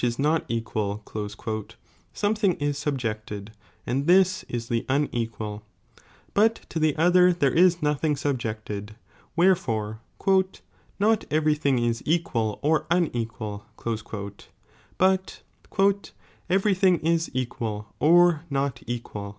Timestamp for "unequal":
4.89-5.61, 12.89-13.63